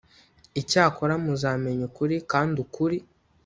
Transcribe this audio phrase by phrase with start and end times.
[0.61, 2.97] Icyakora muzamenya ukuri kandi ukuri